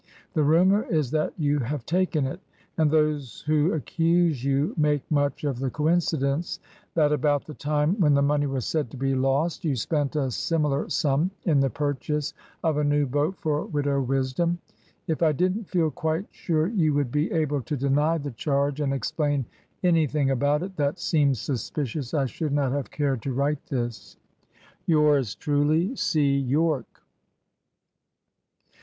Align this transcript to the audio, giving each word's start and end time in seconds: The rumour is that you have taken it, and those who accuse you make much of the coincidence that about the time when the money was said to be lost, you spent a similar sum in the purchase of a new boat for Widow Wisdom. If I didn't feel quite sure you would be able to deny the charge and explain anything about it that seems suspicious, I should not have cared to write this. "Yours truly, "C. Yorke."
The 0.33 0.41
rumour 0.41 0.81
is 0.89 1.11
that 1.11 1.31
you 1.37 1.59
have 1.59 1.85
taken 1.85 2.25
it, 2.25 2.39
and 2.75 2.89
those 2.89 3.41
who 3.45 3.73
accuse 3.73 4.43
you 4.43 4.73
make 4.75 5.03
much 5.11 5.43
of 5.43 5.59
the 5.59 5.69
coincidence 5.69 6.59
that 6.95 7.11
about 7.11 7.45
the 7.45 7.53
time 7.53 7.93
when 7.99 8.15
the 8.15 8.21
money 8.23 8.47
was 8.47 8.65
said 8.65 8.89
to 8.89 8.97
be 8.97 9.13
lost, 9.13 9.63
you 9.63 9.75
spent 9.75 10.15
a 10.15 10.31
similar 10.31 10.89
sum 10.89 11.29
in 11.43 11.59
the 11.59 11.69
purchase 11.69 12.33
of 12.63 12.77
a 12.77 12.83
new 12.83 13.05
boat 13.05 13.37
for 13.37 13.63
Widow 13.65 14.01
Wisdom. 14.01 14.57
If 15.05 15.21
I 15.21 15.33
didn't 15.33 15.69
feel 15.69 15.91
quite 15.91 16.25
sure 16.31 16.65
you 16.65 16.95
would 16.95 17.11
be 17.11 17.31
able 17.31 17.61
to 17.61 17.77
deny 17.77 18.17
the 18.17 18.31
charge 18.31 18.81
and 18.81 18.95
explain 18.95 19.45
anything 19.83 20.31
about 20.31 20.63
it 20.63 20.75
that 20.77 20.97
seems 20.97 21.39
suspicious, 21.39 22.15
I 22.15 22.25
should 22.25 22.53
not 22.53 22.71
have 22.71 22.89
cared 22.89 23.21
to 23.21 23.33
write 23.33 23.63
this. 23.67 24.17
"Yours 24.87 25.35
truly, 25.35 25.95
"C. 25.95 26.37
Yorke." 26.39 27.03